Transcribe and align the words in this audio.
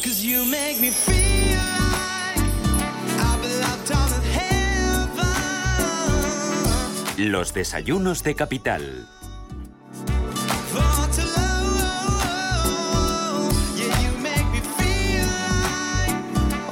Cause 0.00 0.22
you 0.24 0.44
make 0.44 0.80
me 0.80 0.90
feel. 0.90 1.22
Los 7.18 7.52
desayunos 7.54 8.22
de 8.22 8.34
capital. 8.34 9.06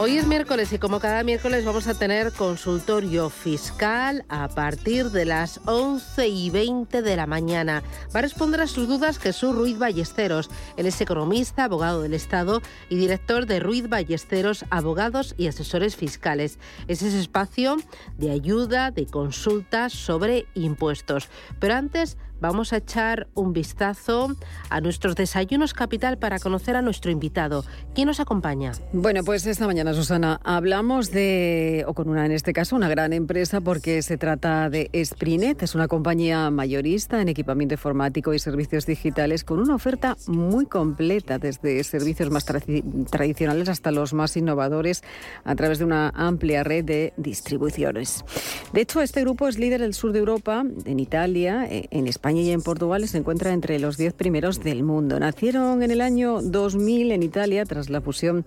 Hoy 0.03 0.17
es 0.17 0.27
miércoles 0.27 0.73
y 0.73 0.79
como 0.79 0.99
cada 0.99 1.23
miércoles 1.25 1.63
vamos 1.67 1.87
a 1.87 1.93
tener 1.93 2.33
consultorio 2.33 3.29
fiscal 3.29 4.25
a 4.31 4.49
partir 4.49 5.11
de 5.11 5.27
las 5.27 5.61
11 5.67 6.27
y 6.27 6.49
20 6.49 7.03
de 7.03 7.17
la 7.17 7.27
mañana. 7.27 7.83
Va 8.15 8.21
a 8.21 8.23
responder 8.23 8.63
a 8.63 8.67
sus 8.67 8.89
dudas 8.89 9.19
Jesús 9.19 9.55
Ruiz 9.55 9.77
Ballesteros. 9.77 10.49
Él 10.79 10.87
es 10.87 10.99
economista, 11.03 11.65
abogado 11.65 12.01
del 12.01 12.15
Estado 12.15 12.63
y 12.89 12.97
director 12.97 13.45
de 13.45 13.61
Ruiz 13.61 13.91
Ballesteros, 13.91 14.65
abogados 14.71 15.35
y 15.37 15.49
asesores 15.49 15.97
fiscales. 15.97 16.59
Es 16.89 17.03
ese 17.03 17.20
espacio 17.20 17.77
de 18.17 18.31
ayuda, 18.31 18.92
de 18.92 19.05
consultas 19.05 19.92
sobre 19.92 20.47
impuestos. 20.55 21.29
Pero 21.59 21.75
antes 21.75 22.17
vamos 22.41 22.72
a 22.72 22.78
echar 22.78 23.28
un 23.34 23.52
vistazo 23.52 24.34
a 24.69 24.80
nuestros 24.80 25.14
desayunos 25.14 25.74
capital 25.74 26.19
para 26.19 26.38
conocer 26.38 26.77
a 26.77 26.83
nuestro 26.83 27.10
invitado. 27.10 27.64
¿Quién 27.94 28.06
nos 28.06 28.20
acompaña? 28.20 28.72
Bueno, 28.92 29.22
pues 29.24 29.46
esta 29.46 29.66
mañana, 29.66 29.94
Susana, 29.94 30.41
hablamos 30.44 31.11
de, 31.11 31.84
o 31.86 31.94
con 31.94 32.08
una 32.08 32.27
en 32.27 32.33
este 32.33 32.52
caso, 32.52 32.77
una 32.77 32.88
gran 32.88 33.12
empresa 33.12 33.61
porque 33.61 34.02
se 34.02 34.16
trata 34.16 34.70
de 34.70 34.91
Sprinet. 35.05 35.62
Es 35.62 35.74
una 35.74 35.88
compañía 35.88 36.50
mayorista 36.50 37.20
en 37.20 37.28
equipamiento 37.28 37.74
informático 37.74 38.33
y 38.34 38.38
servicios 38.38 38.86
digitales 38.86 39.44
con 39.44 39.58
una 39.58 39.74
oferta 39.74 40.16
muy 40.27 40.66
completa, 40.66 41.38
desde 41.38 41.83
servicios 41.84 42.30
más 42.30 42.46
tradi- 42.46 43.08
tradicionales 43.11 43.68
hasta 43.68 43.91
los 43.91 44.14
más 44.14 44.36
innovadores, 44.36 45.02
a 45.44 45.55
través 45.55 45.78
de 45.78 45.84
una 45.84 46.11
amplia 46.14 46.62
red 46.64 46.84
de 46.84 47.12
distribuciones. 47.16 48.24
De 48.72 48.80
hecho, 48.83 49.00
este 49.02 49.20
grupo 49.22 49.48
es 49.48 49.58
líder 49.58 49.80
del 49.80 49.94
sur 49.94 50.12
de 50.12 50.20
Europa, 50.20 50.64
en 50.84 51.00
Italia, 51.00 51.66
eh, 51.68 51.88
en 51.91 52.06
España 52.06 52.30
y 52.36 52.50
en 52.50 52.62
Portugal. 52.62 53.05
y 53.05 53.09
Se 53.09 53.19
encuentra 53.19 53.53
entre 53.53 53.78
los 53.78 53.97
10 53.97 54.14
primeros 54.14 54.62
del 54.62 54.83
mundo. 54.83 55.19
Nacieron 55.19 55.83
en 55.83 55.91
el 55.91 56.00
año 56.00 56.42
2000 56.42 57.12
en 57.12 57.23
Italia 57.23 57.64
tras 57.64 57.91
la 57.91 58.00
fusión 58.00 58.45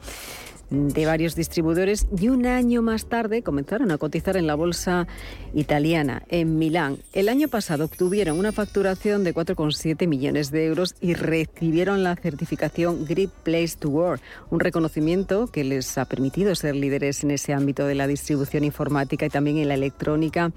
de 0.74 1.06
varios 1.06 1.36
distribuidores 1.36 2.08
y 2.20 2.30
un 2.30 2.48
año 2.48 2.82
más 2.82 3.06
tarde 3.06 3.44
comenzaron 3.44 3.92
a 3.92 3.98
cotizar 3.98 4.38
en 4.38 4.48
la 4.48 4.56
bolsa 4.56 5.08
italiana, 5.54 6.24
en 6.30 6.58
Milán. 6.58 6.98
El 7.14 7.30
año 7.30 7.48
pasado 7.48 7.86
obtuvieron 7.86 8.40
una 8.40 8.52
facturación 8.52 9.24
de 9.24 9.36
4,7 9.36 10.08
millones 10.08 10.50
de 10.50 10.66
euros 10.66 10.96
y 11.00 11.14
recibieron 11.14 12.04
la 12.04 12.16
certificación 12.16 13.06
Great 13.06 13.30
Place 13.44 13.76
to 13.78 13.90
Work, 13.90 14.22
un 14.50 14.60
reconocimiento 14.60 15.48
que 15.48 15.64
les 15.64 15.98
ha 15.98 16.06
permitido 16.06 16.56
ser 16.56 16.76
líderes 16.76 17.24
en 17.24 17.32
ese 17.32 17.54
ámbito 17.54 17.86
de 17.86 17.96
la 17.96 18.08
distribución 18.08 18.64
informática 18.64 19.28
y 19.28 19.30
también 19.30 19.58
en 19.58 19.68
la 19.68 19.76
electrónica 19.76 20.52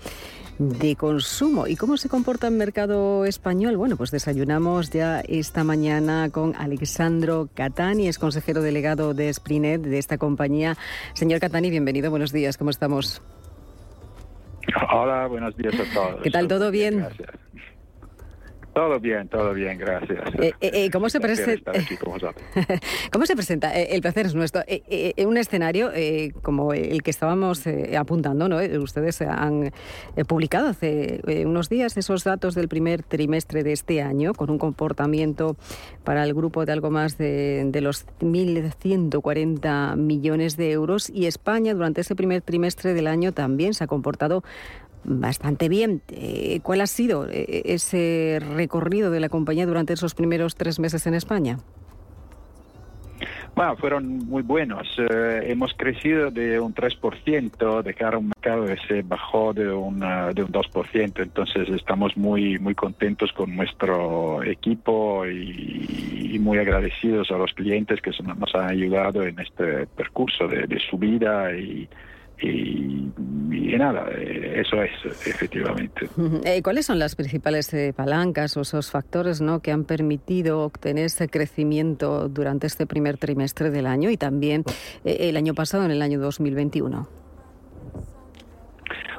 de 0.59 0.97
consumo. 0.97 1.67
¿Y 1.67 1.77
cómo 1.77 1.97
se 1.97 2.09
comporta 2.09 2.47
el 2.49 2.55
mercado 2.55 3.25
español? 3.25 3.77
Bueno, 3.77 3.97
pues 3.97 4.11
desayunamos 4.11 4.91
ya 4.91 5.21
esta 5.21 5.65
mañana 5.65 6.31
con 6.31 6.55
Alexandro 6.57 7.49
Catani, 7.55 8.09
es 8.09 8.19
consejero 8.19 8.63
delegado 8.63 9.15
de 9.15 9.33
Sprinet, 9.33 9.83
de 9.83 9.99
esta 9.99 10.19
compañía. 10.19 10.77
Señor 11.15 11.41
Catani, 11.41 11.71
bienvenido, 11.71 12.11
buenos 12.11 12.33
días, 12.33 12.57
¿cómo 12.57 12.71
estamos? 12.71 13.23
Hola, 14.93 15.27
buenos 15.27 15.57
días 15.57 15.75
a 15.75 15.95
todos. 15.95 16.23
¿Qué 16.23 16.31
tal, 16.31 16.49
todo 16.49 16.71
bien? 16.71 16.99
Gracias. 16.99 17.46
Todo 18.77 19.01
bien, 19.01 19.27
todo 19.29 19.55
bien, 19.55 19.79
gracias. 19.79 20.21
Eh, 20.39 20.53
eh, 20.61 20.71
eh, 20.75 20.91
¿cómo 20.91 21.09
se 21.09 21.19
presenta-. 21.19 21.73
¿Cómo 23.11 23.25
se 23.25 23.35
presenta? 23.35 23.75
El 23.75 24.03
placer 24.03 24.27
es 24.27 24.35
nuestro. 24.35 24.61
Eh, 24.67 25.15
un 25.25 25.39
escenario 25.39 25.91
eh, 25.95 26.33
como 26.43 26.75
el 26.75 27.03
que 27.03 27.11
estábamos 27.11 27.67
eh, 27.67 27.97
apuntando, 27.97 28.51
¿no? 28.51 28.59
Ustedes 28.83 29.23
han 29.23 29.73
publicado 30.29 30.69
hace 30.69 31.23
unos 31.47 31.71
días 31.71 31.97
esos 31.97 32.23
datos 32.23 32.55
del 32.55 32.69
primer 32.69 33.03
trimestre 33.03 33.63
de 33.63 33.73
este 33.73 34.03
año, 34.03 34.35
con 34.35 34.51
un 34.51 34.59
comportamiento 34.59 35.57
para 36.05 36.23
el 36.25 36.35
grupo 36.35 36.67
de 36.67 36.73
algo 36.73 36.91
más 36.91 37.17
de, 37.17 37.65
de 37.69 37.81
los 37.81 38.07
1.140 38.21 39.97
millones 39.97 40.59
de 40.59 40.73
euros. 40.73 41.09
Y 41.09 41.25
España, 41.25 41.73
durante 41.73 42.03
ese 42.03 42.15
primer 42.15 42.43
trimestre 42.43 42.93
del 42.93 43.07
año, 43.07 43.33
también 43.33 43.73
se 43.73 43.85
ha 43.85 43.87
comportado 43.87 44.45
bastante 45.07 45.69
bien. 45.69 46.03
Eh, 46.09 46.61
¿Cuál 46.63 46.81
ha 46.81 46.87
sido 46.87 47.29
eh, 47.29 47.63
ese 47.65 48.39
recorrido 48.41 49.11
de 49.11 49.21
la 49.21 49.29
compañía 49.29 49.67
durante 49.67 49.95
esos 49.95 50.15
primeros 50.15 50.57
tres 50.57 50.79
meses 50.79 51.07
en 51.07 51.15
España? 51.15 51.59
Bueno, 53.57 53.75
fueron 53.79 54.19
muy 54.19 54.43
buenos. 54.43 54.87
Eh, 54.99 55.47
hemos 55.47 55.73
crecido 55.73 56.31
de 56.31 56.61
un 56.61 56.75
3% 56.75 57.83
de 57.83 57.95
cara 57.95 58.17
a 58.17 58.19
un 58.19 58.29
mercado 58.29 58.67
que 58.67 58.77
se 58.87 59.01
bajó 59.01 59.55
de 59.55 59.73
un, 59.73 60.03
eh, 60.03 60.35
de 60.35 60.43
un 60.43 60.53
2%. 60.53 61.23
Entonces 61.23 61.67
estamos 61.71 62.15
muy, 62.19 62.59
muy 62.59 62.75
contentos 62.75 63.33
con 63.33 63.57
nuestro 63.57 64.43
equipo 64.43 65.27
y, 65.27 66.39
muy 66.39 66.59
agradecidos 66.59 67.31
a 67.31 67.39
los 67.39 67.55
clientes 67.55 68.03
que 68.03 68.11
nos 68.23 68.55
han 68.55 68.69
ayudado 68.69 69.23
en 69.23 69.39
este 69.41 69.87
percurso 69.87 70.47
de, 70.47 70.67
de 70.67 70.79
subida 70.79 71.51
y, 71.57 71.89
y, 72.41 73.11
y 73.51 73.77
nada, 73.79 74.09
eh, 74.11 74.61
eso 74.61 74.83
es 74.83 75.27
efectivamente. 75.27 76.09
Eh, 76.45 76.63
¿Cuáles 76.63 76.87
son 76.87 76.99
las 76.99 77.15
principales 77.15 77.73
eh, 77.75 77.93
palancas 77.95 78.57
o 78.57 78.63
esos 78.63 78.91
factores 78.91 79.41
¿no? 79.41 79.61
que 79.61 79.73
han 79.73 79.85
permitido 79.85 80.61
obtener 80.61 81.07
ese 81.07 81.29
crecimiento 81.29 82.29
durante 82.29 82.67
este 82.67 82.87
primer 82.87 83.17
trimestre 83.19 83.71
del 83.71 83.87
año 83.87 84.11
y 84.11 84.17
también 84.17 84.65
eh, 85.05 85.29
el 85.29 85.37
año 85.37 85.55
pasado, 85.55 85.85
en 85.85 85.91
el 85.91 86.03
año 86.03 86.21
2021? 86.21 87.09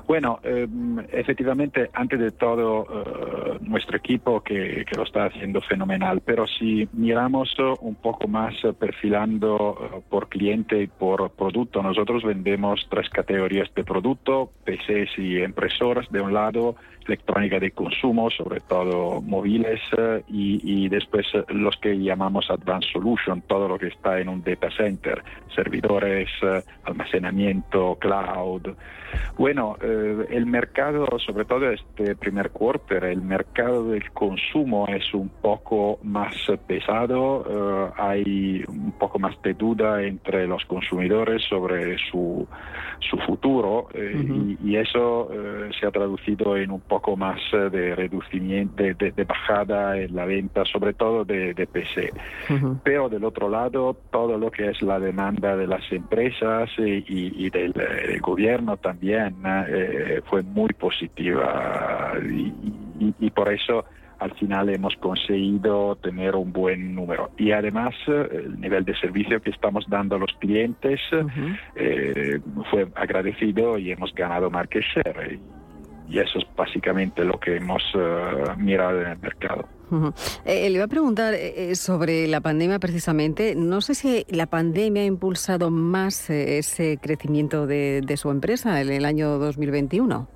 Bueno, 0.08 0.40
eh, 0.42 0.66
efectivamente, 1.12 1.90
antes 1.94 2.18
de 2.18 2.32
todo, 2.32 2.88
eh, 2.90 3.58
nuestro 3.60 3.98
equipo 3.98 4.40
que, 4.40 4.86
que 4.86 4.96
lo 4.96 5.04
está 5.04 5.26
haciendo 5.26 5.60
fenomenal, 5.60 6.22
pero 6.22 6.48
si 6.48 6.88
miramos 6.94 7.54
eh, 7.58 7.74
un 7.82 7.96
poco 7.96 8.26
más 8.30 8.56
eh, 8.64 8.72
perfilando 8.72 9.78
eh, 9.82 10.02
por 10.10 10.30
cliente 10.30 10.82
y 10.82 10.88
por 10.88 11.30
producto, 11.32 11.84
nosotros 11.84 12.24
vendemos 12.24 12.88
tres 12.90 13.10
categorías 13.10 13.70
de 13.76 13.84
producto, 13.84 14.50
PCs 14.64 15.18
y 15.18 15.44
impresoras 15.44 16.10
de 16.10 16.22
un 16.22 16.34
lado, 16.34 16.78
electrónica 17.08 17.60
de 17.60 17.72
consumo, 17.72 18.30
sobre 18.30 18.60
todo 18.62 19.22
móviles, 19.22 19.80
eh, 19.98 20.24
y, 20.28 20.86
y 20.86 20.90
después 20.90 21.26
eh, 21.34 21.44
los 21.50 21.76
que 21.78 21.98
llamamos 21.98 22.50
Advanced 22.50 22.92
Solution, 22.92 23.42
todo 23.42 23.68
lo 23.68 23.78
que 23.78 23.88
está 23.88 24.20
en 24.20 24.30
un 24.30 24.44
data 24.44 24.70
center, 24.72 25.24
servidores, 25.56 26.30
eh, 26.42 26.62
almacenamiento, 26.84 27.98
cloud. 28.00 28.76
Bueno, 29.38 29.78
eh, 29.82 30.26
el 30.32 30.46
mercado, 30.46 31.08
sobre 31.20 31.46
todo 31.46 31.70
este 31.72 32.16
primer 32.16 32.50
quarter, 32.50 33.06
el 33.06 33.22
mercado 33.22 33.92
del 33.92 34.12
consumo 34.12 34.88
es 34.88 35.14
un 35.14 35.30
poco 35.30 36.00
más 36.04 36.36
pesado, 36.66 37.46
eh, 37.48 37.92
hay 37.98 38.64
un 38.68 38.94
poco 38.94 39.20
más 39.20 39.40
de 39.44 39.54
duda 39.54 40.04
entre 40.04 40.48
los 40.48 40.66
consumidores 40.66 41.44
sobre 41.44 41.98
su, 42.10 42.48
su 43.00 43.18
futuro 43.20 43.88
eh, 43.94 44.58
y, 44.62 44.72
y 44.72 44.76
eso 44.78 45.30
se 45.80 45.86
ha 45.86 45.92
traducido 45.92 46.58
en 46.58 46.72
un 46.72 46.82
poco 46.82 46.97
más 47.16 47.40
eh, 47.54 47.70
de 47.70 47.96
reducimiento, 47.96 48.84
de, 48.84 48.94
de- 48.94 49.24
bajada 49.24 49.98
en 49.98 50.16
la 50.16 50.26
venta, 50.26 50.64
sobre 50.66 50.94
todo 50.94 51.26
de, 51.26 51.54
de 51.54 51.68
PC. 51.68 52.12
Pero 52.84 53.10
del 53.10 53.24
otro 53.24 53.50
lado, 53.50 53.98
todo 54.12 54.38
lo 54.38 54.50
que 54.52 54.70
es 54.70 54.82
la 54.82 55.00
demanda 55.00 55.56
de 55.56 55.68
las 55.68 55.90
empresas 55.92 56.70
y, 56.78 57.04
y- 57.08 57.46
y 57.46 57.50
del, 57.50 57.72
eh, 57.76 58.08
del 58.08 58.22
gobierno 58.22 58.78
también 58.78 59.36
eh, 59.46 60.22
fue 60.26 60.44
muy 60.44 60.70
positiva 60.70 62.14
y, 62.24 62.54
y- 63.20 63.30
por 63.32 63.52
eso 63.54 63.86
al 64.20 64.34
final 64.34 64.70
hemos 64.70 64.96
conseguido 64.96 65.96
tener 65.98 66.36
un 66.36 66.52
buen 66.52 66.96
número. 66.96 67.30
Y 67.38 67.52
además 67.52 67.94
el 68.08 68.60
nivel 68.60 68.84
de 68.84 68.96
servicio 68.96 69.40
que 69.42 69.52
estamos 69.52 69.86
dando 69.88 70.16
a 70.16 70.20
los 70.20 70.34
clientes 70.40 71.00
eh, 71.76 72.40
fue 72.72 72.88
agradecido 72.96 73.78
y 73.78 73.92
hemos 73.92 74.14
ganado 74.16 74.50
market 74.50 74.84
share. 74.84 75.40
Y 76.10 76.20
eso 76.20 76.40
es 76.40 76.46
básicamente 76.56 77.24
lo 77.24 77.40
que 77.40 77.58
hemos 77.58 77.84
mirado 78.58 79.02
en 79.02 79.08
el 79.10 79.20
mercado. 79.20 79.68
le 80.46 80.70
iba 80.70 80.86
a 80.86 80.88
preguntar 80.88 81.34
sobre 81.74 82.28
la 82.28 82.42
pandemia 82.42 82.80
precisamente. 82.80 83.56
No 83.56 83.82
sé 83.82 83.94
si 83.94 84.26
la 84.30 84.46
pandemia 84.46 85.04
ha 85.04 85.06
impulsado 85.06 85.70
más 85.70 86.30
ese 86.30 86.98
crecimiento 87.02 87.68
de, 87.68 88.02
de, 88.06 88.18
su 88.18 88.30
empresa 88.32 88.80
en 88.82 88.90
el 88.90 89.06
año 89.06 89.38
2021. 89.38 90.28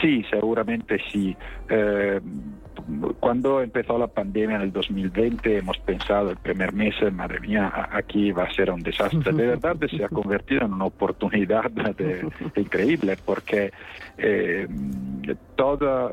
Sí, 0.00 0.24
seguramente 0.30 0.98
sí. 1.12 1.36
Eh, 2.78 3.12
cuando 3.20 3.60
empezó 3.62 3.98
la 3.98 4.06
pandemia 4.06 4.56
en 4.56 4.62
el 4.62 4.72
2020 4.72 5.58
hemos 5.58 5.78
pensado 5.78 6.30
el 6.30 6.36
primer 6.36 6.72
mes, 6.72 6.94
madre 7.12 7.40
mía, 7.40 7.88
aquí 7.90 8.32
va 8.32 8.44
a 8.44 8.52
ser 8.52 8.70
un 8.70 8.82
desastre. 8.82 9.32
De 9.32 9.46
verdad 9.46 9.76
se 9.88 10.04
ha 10.04 10.08
convertido 10.08 10.64
en 10.64 10.74
una 10.74 10.86
oportunidad 10.86 11.70
increíble 12.56 13.16
porque 13.24 13.72
eh, 14.18 14.66
todas 15.56 16.12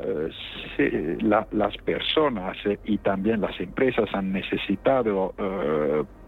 eh, 0.78 1.18
las 1.20 1.76
personas 1.78 2.56
y 2.84 2.98
también 2.98 3.40
las 3.40 3.58
empresas 3.60 4.08
han 4.12 4.32
necesitado 4.32 5.34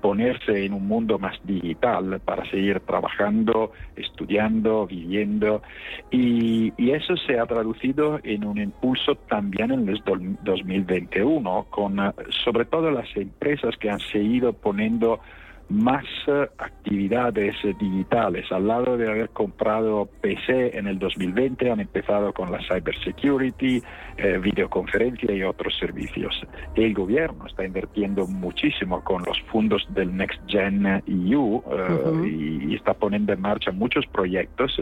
ponerse 0.06 0.64
en 0.64 0.72
un 0.72 0.86
mundo 0.86 1.18
más 1.18 1.36
digital 1.42 2.20
para 2.24 2.48
seguir 2.48 2.78
trabajando, 2.78 3.72
estudiando, 3.96 4.86
viviendo. 4.86 5.62
Y, 6.12 6.72
eso 6.78 7.16
se 7.16 7.40
ha 7.40 7.46
traducido 7.46 8.20
en 8.22 8.44
un 8.44 8.58
impulso 8.58 9.16
también 9.28 9.72
en 9.72 9.88
el 9.88 10.00
2021, 10.44 11.66
con 11.68 11.96
sobre 12.44 12.64
todo 12.66 12.92
las 12.92 13.08
empresas 13.16 13.76
que 13.78 13.90
han 13.90 13.98
seguido 13.98 14.52
poniendo 14.52 15.18
más 15.68 16.04
eh, 16.26 16.48
actividades 16.58 17.56
digitales. 17.78 18.50
Al 18.52 18.68
lado 18.68 18.96
de 18.96 19.10
haber 19.10 19.30
comprado 19.30 20.08
PC 20.20 20.78
en 20.78 20.86
el 20.86 20.98
2020, 20.98 21.70
han 21.70 21.80
empezado 21.80 22.32
con 22.32 22.52
la 22.52 22.58
cybersecurity, 22.68 23.82
eh, 24.16 24.38
videoconferencia 24.38 25.32
y 25.34 25.42
otros 25.42 25.76
servicios. 25.78 26.40
El 26.74 26.94
gobierno 26.94 27.46
está 27.46 27.64
invirtiendo 27.64 28.26
muchísimo 28.26 29.02
con 29.02 29.24
los 29.24 29.40
fondos 29.52 29.86
del 29.90 30.16
Next 30.16 30.40
Gen 30.46 30.86
EU 31.06 31.62
eh, 31.70 32.28
y, 32.28 32.74
está 32.76 32.94
poniendo 32.94 33.32
en 33.32 33.40
marcha 33.40 33.72
muchos 33.72 34.06
proyectos 34.06 34.80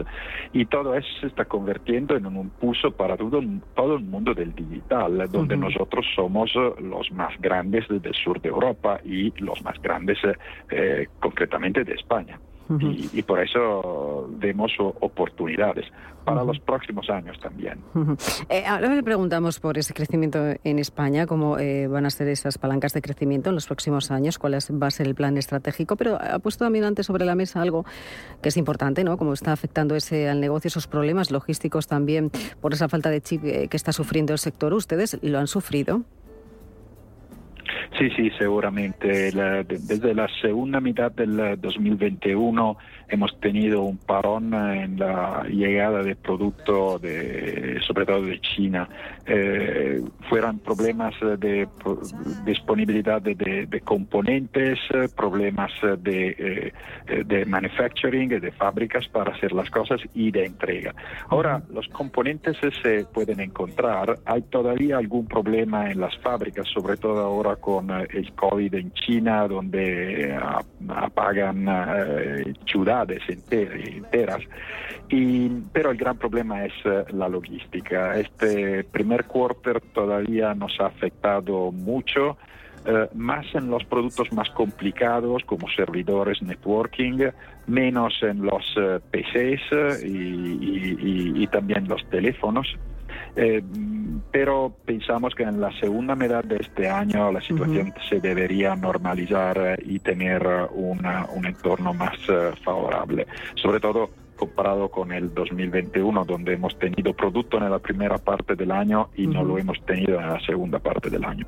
y 0.51 0.65
todo 0.65 0.95
eso 0.95 1.07
se 1.21 1.27
está 1.27 1.45
convirtiendo 1.45 2.15
en 2.15 2.25
un 2.25 2.35
impulso 2.35 2.91
para 2.91 3.15
todo, 3.15 3.41
todo 3.73 3.95
el 3.95 4.03
mundo 4.03 4.33
del 4.33 4.53
digital, 4.53 5.29
donde 5.31 5.55
nosotros 5.55 6.05
somos 6.13 6.53
los 6.55 7.11
más 7.11 7.39
grandes 7.39 7.87
del 7.87 8.13
sur 8.13 8.41
de 8.41 8.49
Europa 8.49 8.99
y 9.03 9.31
los 9.41 9.63
más 9.63 9.81
grandes 9.81 10.17
eh, 10.23 10.35
concretamente 11.19 11.83
de 11.83 11.93
España. 11.93 12.39
y, 12.79 13.21
por 13.21 13.39
eso 13.39 14.27
vemos 14.39 14.71
oportunidades 14.79 15.85
para 16.25 16.43
los 16.43 16.59
próximos 16.59 17.09
años 17.09 17.39
también. 17.39 17.79
Eh, 18.49 18.65
ahora 18.65 18.93
le 18.93 19.03
preguntamos 19.03 19.59
por 19.59 19.77
ese 19.77 19.93
crecimiento 19.93 20.39
en 20.63 20.79
España, 20.79 21.27
cómo 21.27 21.59
eh, 21.59 21.87
van 21.87 22.05
a 22.05 22.09
ser 22.09 22.27
esas 22.27 22.57
palancas 22.57 22.93
de 22.93 23.01
crecimiento 23.01 23.49
en 23.49 23.55
los 23.55 23.67
próximos 23.67 24.09
años, 24.09 24.39
cuál 24.39 24.55
va 24.55 24.87
a 24.87 24.91
ser 24.91 25.07
el 25.07 25.15
plan 25.15 25.37
estratégico, 25.37 25.95
pero 25.95 26.17
ha 26.19 26.39
puesto 26.39 26.65
también 26.65 26.85
antes 26.85 27.05
sobre 27.05 27.25
la 27.25 27.35
mesa 27.35 27.61
algo 27.61 27.85
que 28.41 28.49
es 28.49 28.57
importante, 28.57 29.03
¿no? 29.03 29.17
Cómo 29.17 29.33
está 29.33 29.51
afectando 29.51 29.95
ese 29.95 30.27
al 30.27 30.41
negocio, 30.41 30.67
esos 30.67 30.87
problemas 30.87 31.29
logísticos 31.29 31.87
también 31.87 32.31
por 32.59 32.73
esa 32.73 32.89
falta 32.89 33.11
de 33.11 33.21
chip 33.21 33.43
que 33.43 33.77
está 33.77 33.91
sufriendo 33.91 34.33
el 34.33 34.39
sector. 34.39 34.73
¿Ustedes 34.73 35.19
lo 35.21 35.37
han 35.37 35.47
sufrido? 35.47 36.01
Sí, 37.97 38.09
sí, 38.15 38.31
seguramente. 38.37 39.31
desde 39.31 40.13
la 40.13 40.27
segunda 40.41 40.79
mitad 40.79 41.11
del 41.11 41.59
2021 41.59 42.77
hemos 43.07 43.39
tenido 43.39 43.83
un 43.83 43.97
parón 43.97 44.53
en 44.53 44.99
la 44.99 45.43
llegada 45.49 46.01
de 46.03 46.15
productos, 46.15 47.01
de, 47.01 47.79
sobre 47.85 48.05
todo 48.05 48.23
de 48.23 48.39
China. 48.41 48.89
Eh, 49.25 50.01
fueron 50.29 50.59
problemas 50.59 51.13
de 51.39 51.67
disponibilidad 52.45 53.21
de, 53.21 53.81
componentes, 53.83 54.79
problemas 55.15 55.71
de, 55.99 56.73
eh, 57.07 57.23
de 57.23 57.45
manufacturing, 57.45 58.29
de 58.29 58.51
fábricas 58.51 59.07
para 59.07 59.33
hacer 59.33 59.51
las 59.53 59.69
cosas 59.69 60.01
y 60.13 60.31
de 60.31 60.45
entrega. 60.45 60.93
Ahora, 61.29 61.61
los 61.71 61.87
componentes 61.89 62.57
se 62.81 63.05
pueden 63.05 63.39
encontrar. 63.39 64.17
Hay 64.25 64.41
todavía 64.43 64.97
algún 64.97 65.27
problema 65.27 65.91
en 65.91 65.99
las 65.99 66.17
fábricas, 66.17 66.67
sobre 66.73 66.97
todo 66.97 67.21
ahora 67.21 67.54
con 67.57 67.89
eh, 67.91 68.07
el 68.13 68.33
COVID 68.33 68.73
en 68.75 68.93
China, 68.93 69.47
donde 69.47 70.37
apagan 70.87 71.65
ciudades 72.65 73.21
enteras. 73.27 74.41
Y, 75.09 75.49
pero 75.71 75.91
el 75.91 75.97
gran 75.97 76.17
problema 76.17 76.65
es 76.65 76.73
eh, 76.83 77.05
la 77.13 77.29
logística. 77.29 78.17
Este 78.17 78.83
primer 78.83 79.25
quarter 79.25 79.81
todavía 79.93 80.53
nos 80.55 80.79
ha 80.79 80.87
afectado 80.87 81.71
mucho. 81.71 82.37
Eh, 82.87 83.07
más 83.15 83.45
en 83.55 83.69
los 83.69 83.83
productos 83.85 84.31
más 84.31 84.49
complicados 84.51 85.43
como 85.45 85.67
servidores, 85.69 86.41
networking, 86.41 87.29
menos 87.67 88.13
en 88.21 88.43
los 88.43 88.63
eh, 88.77 88.99
PCs 89.11 90.03
y, 90.03 91.47
también 91.47 91.87
los 91.87 92.03
teléfonos. 92.09 92.75
Pero 94.31 94.73
pensamos 94.85 95.35
que 95.35 95.43
en 95.43 95.59
la 95.59 95.71
segunda 95.79 96.15
mitad 96.15 96.43
de 96.43 96.57
este 96.57 96.89
año 96.89 97.31
la 97.31 97.41
situación 97.41 97.93
se 98.09 98.19
debería 98.19 98.75
normalizar 98.75 99.77
y 99.83 99.99
tener 99.99 100.47
un 100.71 101.45
entorno 101.45 101.93
más 101.93 102.17
favorable. 102.63 103.27
Sobre 103.55 103.79
todo 103.79 104.09
comparado 104.35 104.89
con 104.89 105.11
el 105.11 105.33
2021, 105.33 106.25
donde 106.25 106.53
hemos 106.53 106.77
tenido 106.77 107.13
producto 107.13 107.57
en 107.57 107.69
la 107.69 107.79
primera 107.79 108.17
parte 108.17 108.55
del 108.55 108.71
año 108.71 109.09
y 109.15 109.27
no 109.27 109.43
lo 109.43 109.57
hemos 109.57 109.83
tenido 109.85 110.19
en 110.19 110.27
la 110.27 110.39
segunda 110.45 110.79
parte 110.79 111.09
del 111.09 111.23
año. 111.23 111.45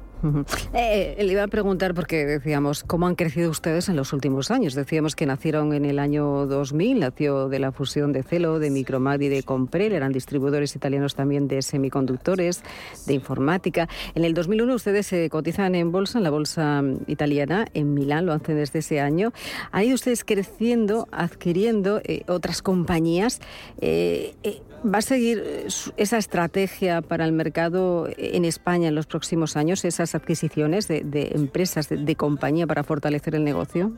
Eh, 0.74 1.16
le 1.20 1.32
iba 1.32 1.44
a 1.44 1.48
preguntar, 1.48 1.94
porque 1.94 2.26
decíamos, 2.26 2.84
¿cómo 2.84 3.08
han 3.08 3.16
crecido 3.16 3.52
ustedes 3.52 3.90
en 3.90 3.96
los 3.96 4.14
últimos 4.14 4.50
años? 4.50 4.74
Decíamos 4.74 5.16
que 5.16 5.26
nacieron 5.26 5.74
en 5.74 5.86
el 5.86 6.00
año 6.00 6.48
2000, 6.48 7.00
nació 7.00 7.50
de 7.50 7.60
la 7.60 7.72
fusión 7.72 8.14
de 8.14 8.24
Celo, 8.24 8.60
de 8.60 8.72
Micromad 8.72 9.20
y 9.20 9.28
de 9.28 9.44
Comprel, 9.44 9.94
eran 9.94 10.12
distribuidores 10.12 10.76
italianos 10.76 11.16
también 11.16 11.48
de 11.48 11.62
semiconductores, 11.62 12.64
de 13.06 13.14
informática. 13.14 13.88
En 14.16 14.24
el 14.24 14.34
2001 14.34 14.74
ustedes 14.74 15.08
se 15.08 15.30
cotizan 15.30 15.76
en 15.76 15.92
bolsa, 15.92 16.18
en 16.18 16.24
la 16.24 16.32
bolsa 16.32 16.84
italiana, 17.08 17.66
en 17.74 17.94
Milán, 17.94 18.26
lo 18.26 18.34
hacen 18.34 18.56
desde 18.56 18.80
ese 18.80 19.00
año. 19.00 19.32
Han 19.72 19.84
ido 19.84 19.96
ustedes 19.96 20.24
creciendo, 20.24 21.08
adquiriendo 21.12 22.02
eh, 22.04 22.24
otras 22.28 22.62
compañías 22.62 22.77
compañías. 22.78 23.42
Eh, 23.82 24.36
eh, 24.44 24.62
¿Va 24.86 25.00
a 25.00 25.02
seguir 25.02 25.44
esa 25.98 26.18
estrategia 26.18 27.02
para 27.02 27.26
el 27.26 27.32
mercado 27.32 28.08
en 28.16 28.46
España 28.46 28.88
en 28.90 28.96
los 28.96 29.08
próximos 29.08 29.58
años, 29.58 29.84
esas 29.84 30.14
adquisiciones 30.14 30.88
de, 30.88 31.32
empresas, 31.34 31.90
de, 31.90 32.16
compañía 32.16 32.68
para 32.68 32.84
fortalecer 32.84 33.34
el 33.34 33.44
negocio? 33.44 33.94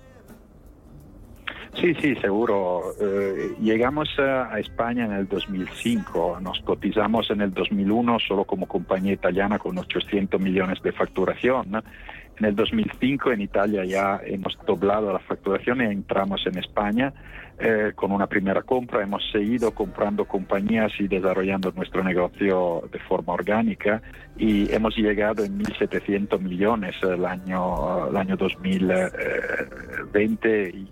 Sí, 1.80 1.94
sí, 2.02 2.16
seguro. 2.16 2.94
Eh, 3.00 3.56
llegamos 3.62 4.08
a, 4.18 4.58
España 4.60 5.06
en 5.06 5.12
el 5.12 5.28
2005, 5.28 6.40
nos 6.42 6.60
cotizamos 6.62 7.30
en 7.30 7.42
el 7.42 7.54
2001 7.54 8.18
solo 8.26 8.46
como 8.46 8.66
compañía 8.66 9.14
italiana 9.14 9.60
con 9.60 9.78
800 9.78 10.40
millones 10.40 10.82
de 10.82 10.94
facturación. 10.94 11.84
En 12.40 12.46
el 12.46 12.56
2005 12.56 13.34
en 13.34 13.42
Italia 13.42 13.84
ya 13.84 14.22
hemos 14.26 14.58
doblado 14.66 15.12
la 15.12 15.20
facturación 15.20 15.82
y 15.82 15.86
entramos 15.86 16.48
en 16.48 16.58
España 16.58 17.14
eh, 17.60 17.92
con 17.94 18.14
una 18.14 18.28
primera 18.28 18.62
compra. 18.62 19.04
Hemos 19.04 19.30
seguido 19.32 19.72
comprando 19.72 20.24
compañías 20.24 20.94
y 21.00 21.10
desarrollando 21.10 21.74
nuestro 21.74 22.02
negocio 22.02 22.84
de 22.90 23.00
forma 23.00 23.34
orgánica 23.34 24.02
y 24.38 24.74
hemos 24.74 24.96
llegado 24.96 25.44
en 25.44 25.60
1.700 25.60 26.40
millones 26.40 26.96
el 27.04 27.26
año, 27.26 28.08
el 28.08 28.16
año 28.16 28.38
2020 28.38 30.70
y 30.70 30.88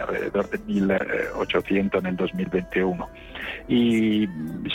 alrededor 0.00 0.48
de 0.50 0.58
1.800 0.60 1.98
en 1.98 2.06
el 2.06 2.16
2021. 2.16 3.08
Y 3.68 4.26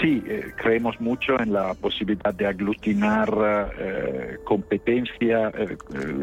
sí, 0.02 0.24
eh, 0.28 0.52
creemos 0.56 1.00
mucho 1.02 1.40
en 1.40 1.54
la 1.54 1.74
posibilidad 1.74 2.34
de 2.34 2.48
aglutinar 2.48 3.72
eh, 3.78 4.38
competencia 4.44 5.52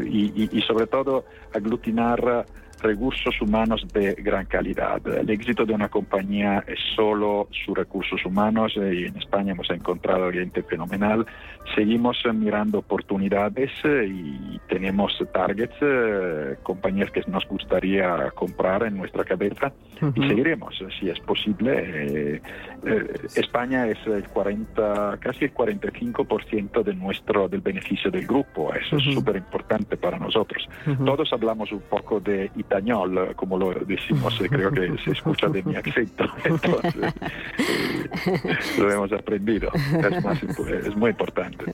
y, 0.05 0.61
sobre 0.67 0.87
todo 0.87 1.25
aglutinar 1.53 2.45
recursos 2.81 3.41
humanos 3.41 3.85
de 3.93 4.13
gran 4.15 4.45
calidad. 4.45 5.01
El 5.07 5.29
éxito 5.29 5.65
de 5.65 5.73
una 5.73 5.89
compañía 5.89 6.63
es 6.67 6.79
solo 6.95 7.47
sus 7.65 7.75
recursos 7.75 8.23
humanos 8.25 8.73
eh, 8.77 8.93
y 8.93 9.05
en 9.05 9.17
España 9.17 9.53
hemos 9.53 9.69
encontrado 9.69 10.31
gente 10.31 10.63
fenomenal. 10.63 11.25
Seguimos 11.73 12.17
eh, 12.25 12.33
mirando 12.33 12.79
oportunidades 12.79 13.71
eh, 13.83 14.07
y 14.07 14.59
tenemos 14.67 15.17
targets, 15.33 15.75
compañías 16.63 17.11
que 17.11 17.21
nos 17.27 17.45
gustaría 17.47 18.31
comprar 18.31 18.83
en 18.83 18.97
nuestra 18.97 19.23
cabeza 19.23 19.71
y 20.15 20.27
seguiremos 20.27 20.75
si 20.99 21.09
es 21.09 21.19
posible. 21.19 22.41
España 23.35 23.87
es 23.87 23.97
el 24.05 24.27
40, 24.29 25.17
casi 25.19 25.45
el 25.45 25.53
45% 25.53 26.83
de 26.83 26.93
nuestro, 26.93 27.47
del 27.47 27.61
beneficio 27.61 28.11
del 28.11 28.25
grupo. 28.25 28.73
Eso 28.73 28.97
es 28.97 29.03
súper 29.13 29.37
importante 29.37 29.97
para 29.97 30.17
nosotros. 30.19 30.67
Todos 31.05 31.31
hablamos 31.33 31.71
un 31.71 31.81
poco 31.81 32.19
de 32.19 32.51
Italia 32.55 32.74
español, 32.75 33.33
como 33.35 33.57
lo 33.57 33.73
decimos, 33.85 34.37
creo 34.49 34.71
que 34.71 34.95
se 35.03 35.11
escucha 35.11 35.47
de 35.47 35.63
mi 35.63 35.75
acento, 35.77 36.25
entonces 36.43 37.13
lo 38.77 38.91
hemos 38.91 39.11
aprendido, 39.13 39.71
es, 39.73 40.95
muy 40.95 41.11
importante. 41.11 41.73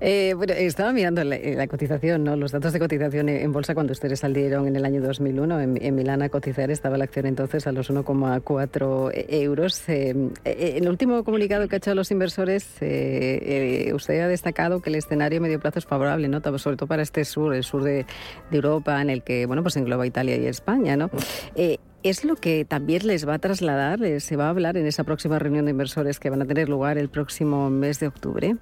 Bueno, 0.00 0.52
estaba 0.54 0.92
mirando 0.92 1.24
la, 1.24 1.66
cotización, 1.66 2.24
¿no? 2.24 2.36
los 2.36 2.52
datos 2.52 2.72
de 2.72 2.78
cotización 2.78 3.28
en 3.28 3.52
bolsa 3.52 3.74
cuando 3.74 3.92
ustedes 3.92 4.20
salieron 4.20 4.66
en 4.66 4.76
el 4.76 4.84
año 4.84 5.00
2001 5.00 5.60
en, 5.60 5.82
en 5.82 5.94
Milán 5.94 6.22
a 6.22 6.28
cotizar, 6.28 6.70
estaba 6.70 6.96
la 6.96 7.04
acción 7.04 7.26
entonces 7.26 7.66
a 7.66 7.72
los 7.72 7.90
1,4 7.90 9.12
euros. 9.28 9.88
en 9.88 10.32
el 10.44 10.88
último 10.88 11.24
comunicado 11.24 11.68
que 11.68 11.76
ha 11.76 11.78
hecho 11.78 11.90
a 11.90 11.94
los 11.94 12.10
inversores, 12.10 12.64
usted 12.74 14.20
ha 14.20 14.28
destacado 14.28 14.80
que 14.80 14.90
el 14.90 14.96
escenario 14.96 15.40
medio 15.40 15.60
plazo 15.60 15.78
es 15.78 15.86
favorable, 15.86 16.28
¿no? 16.28 16.40
sobre 16.58 16.76
todo 16.76 16.86
para 16.86 17.02
este 17.02 17.24
sur, 17.24 17.54
el 17.54 17.64
sur 17.64 17.82
de, 17.82 18.06
Europa, 18.50 19.00
en 19.00 19.10
el 19.10 19.22
que 19.22 19.46
bueno 19.46 19.62
pues 19.62 19.76
engloba 19.76 20.06
Italia 20.06 20.36
y 20.36 20.46
España. 20.46 20.96
¿no? 20.96 21.10
Eh, 21.54 21.78
¿Es 22.02 22.24
lo 22.24 22.36
que 22.36 22.64
también 22.64 23.06
les 23.06 23.26
va 23.26 23.34
a 23.34 23.38
trasladar, 23.38 24.02
eh, 24.04 24.20
se 24.20 24.36
va 24.36 24.46
a 24.46 24.50
hablar 24.50 24.76
en 24.76 24.86
esa 24.86 25.04
próxima 25.04 25.38
reunión 25.38 25.64
de 25.64 25.72
inversores 25.72 26.20
que 26.20 26.30
van 26.30 26.42
a 26.42 26.46
tener 26.46 26.68
lugar 26.68 26.96
el 26.96 27.08
próximo 27.08 27.70
mes 27.70 28.00
de 28.00 28.06
octubre? 28.06 28.56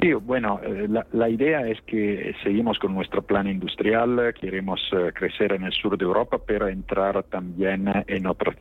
Sí, 0.00 0.12
bueno, 0.14 0.58
eh, 0.62 0.88
la, 1.12 1.28
idea 1.28 1.66
es 1.66 1.80
que 1.82 2.34
seguimos 2.42 2.78
con 2.78 2.94
nuestro 2.94 3.22
plan 3.22 3.46
industrial, 3.46 4.34
queremos 4.40 4.80
eh, 4.92 5.12
crecer 5.14 5.52
en 5.52 5.64
el 5.64 5.72
sur 5.72 5.98
de 5.98 6.04
Europa, 6.04 6.38
pero 6.44 6.66
entrar 6.66 7.22
también 7.24 7.90
en 8.06 8.26
otras, 8.26 8.56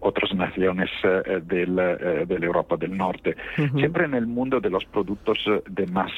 otras 0.00 0.34
naciones 0.34 0.88
eh, 1.02 1.40
del, 1.44 1.76
de 1.76 2.38
la 2.38 2.46
Europa 2.46 2.76
del 2.76 2.96
Norte. 2.96 3.36
Siempre 3.76 4.04
en 4.04 4.14
el 4.14 4.26
mundo 4.26 4.60
de 4.60 4.70
los 4.70 4.84
productos 4.84 5.38
de 5.68 5.86
más 5.88 6.12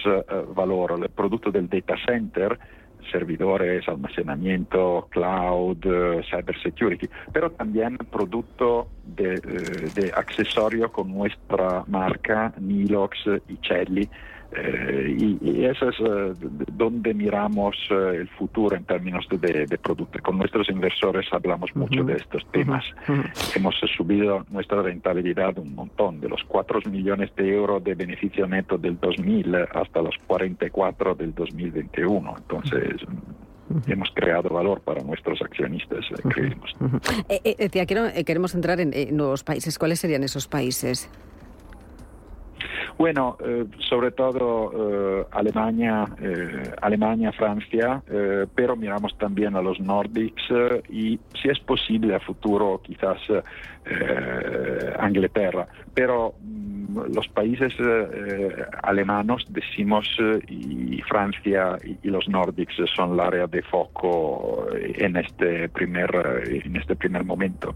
valor, 0.54 1.00
el 1.02 1.08
producto 1.08 1.50
del 1.50 1.68
data 1.68 1.94
center, 2.06 2.58
servidores, 3.10 3.88
almacenamiento, 3.88 5.08
cloud, 5.10 5.78
cyber 6.30 6.62
security, 6.62 7.08
pero 7.32 7.50
también 7.50 7.96
producto 7.96 8.88
de, 9.04 9.40
de 9.94 10.12
accesorio 10.14 10.92
con 10.92 11.10
nuestra 11.12 11.82
marca 11.86 12.52
Nilox 12.60 13.18
y 13.48 13.56
Celli 13.66 14.08
eh, 14.52 15.16
y, 15.16 15.64
eso 15.64 15.90
es 15.90 15.96
eh, 16.00 16.32
donde 16.72 17.14
miramos 17.14 17.76
eh, 17.90 18.16
el 18.16 18.28
futuro 18.30 18.76
en 18.76 18.84
términos 18.84 19.26
de, 19.30 19.66
de, 19.66 19.78
producto. 19.78 20.18
Con 20.22 20.38
nuestros 20.38 20.68
inversores 20.68 21.26
hablamos 21.32 21.74
mucho 21.76 22.02
de 22.02 22.14
estos 22.14 22.44
temas. 22.50 22.84
Hemos 23.54 23.76
subido 23.96 24.44
nuestra 24.50 24.82
rentabilidad 24.82 25.56
un 25.58 25.74
montón, 25.74 26.20
de 26.20 26.28
los 26.28 26.42
4 26.44 26.80
millones 26.90 27.30
de 27.36 27.54
euros 27.54 27.84
de 27.84 27.94
beneficio 27.94 28.46
neto 28.46 28.76
del 28.76 28.98
2000 28.98 29.54
hasta 29.72 30.02
los 30.02 30.16
44 30.26 31.14
del 31.14 31.32
2021. 31.32 32.34
Entonces, 32.36 33.02
hemos 33.86 34.10
creado 34.14 34.48
valor 34.48 34.80
para 34.80 35.02
nuestros 35.02 35.40
accionistas, 35.42 36.04
creemos. 36.28 36.74
queremos 38.26 38.54
entrar 38.56 38.80
en 38.80 39.16
nuevos 39.16 39.44
países. 39.44 39.78
¿Cuáles 39.78 40.00
serían 40.00 40.24
esos 40.24 40.48
países? 40.48 41.08
Bueno, 43.00 43.38
eh, 43.42 43.64
sobre 43.88 44.10
todo 44.10 44.72
eh, 44.74 45.26
Alemania, 45.30 46.04
eh, 46.20 46.70
Alemania, 46.82 47.32
Francia, 47.32 48.02
pero 48.54 48.76
miramos 48.76 49.16
también 49.16 49.56
a 49.56 49.62
los 49.62 49.80
Nordics 49.80 50.42
y 50.90 51.18
si 51.40 51.48
es 51.48 51.58
posible 51.60 52.14
a 52.14 52.20
futuro 52.20 52.78
quizás 52.84 53.16
Inglaterra. 55.02 55.66
Pero 55.94 56.34
mm, 56.42 57.14
los 57.14 57.26
países 57.28 57.72
alemanos, 58.82 59.46
decimos, 59.48 60.06
y 60.46 61.00
Francia 61.08 61.78
y, 61.82 62.06
los 62.06 62.28
Nordics 62.28 62.74
son 62.94 63.14
el 63.14 63.20
área 63.20 63.46
de 63.46 63.62
foco 63.62 64.66
en 64.74 65.16
este 65.16 65.70
primer, 65.70 66.10
en 66.66 66.76
este 66.76 66.96
primer 66.96 67.24
momento. 67.24 67.74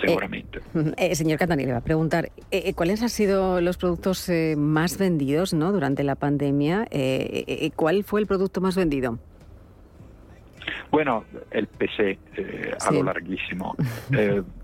Seguramente. 0.00 0.60
Eh, 0.74 0.92
eh, 0.96 1.14
señor 1.14 1.38
Catani, 1.38 1.64
le 1.64 1.72
va 1.72 1.78
a 1.78 1.84
preguntar, 1.84 2.30
eh, 2.50 2.72
¿cuáles 2.74 3.02
han 3.02 3.08
sido 3.08 3.60
los 3.60 3.76
productos 3.76 4.30
más 4.56 4.98
vendidos 4.98 5.54
¿no? 5.54 5.72
durante 5.72 6.04
la 6.04 6.14
pandemia? 6.14 6.86
¿Cuál 7.76 8.04
fue 8.04 8.20
el 8.20 8.26
producto 8.26 8.60
más 8.60 8.76
vendido? 8.76 9.18
Bueno, 10.90 11.24
el 11.52 11.68
PC 11.68 12.18
a 12.80 12.92
lo 12.92 13.04
larguísimo, 13.04 13.76